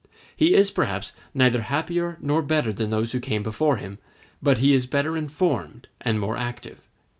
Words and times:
He 0.35 0.55
is 0.55 0.71
perhaps 0.71 1.13
neither 1.31 1.61
happier 1.61 2.17
nor 2.21 2.41
better 2.41 2.73
than 2.73 2.89
those 2.89 3.11
who 3.11 3.19
came 3.19 3.43
before 3.43 3.77
him, 3.77 3.99
but 4.41 4.57
he 4.57 4.73
is 4.73 4.87
better 4.87 5.15
informed 5.15 5.89
and 6.01 6.19
more 6.19 6.37
active. 6.37 6.79